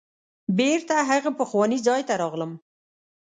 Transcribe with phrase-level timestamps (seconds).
[0.57, 2.51] بیرته هغه پخواني ځای ته راغلم.